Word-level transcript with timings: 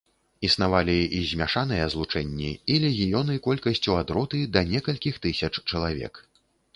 Існавалі 0.47 0.93
і 1.17 1.17
змяшаныя 1.31 1.85
злучэнні 1.93 2.49
і 2.75 2.77
легіёны 2.85 3.35
колькасцю 3.49 3.99
ад 4.01 4.15
роты 4.17 4.39
да 4.57 4.61
некалькіх 4.71 5.21
тысяч 5.27 5.51
чалавек. 5.69 6.13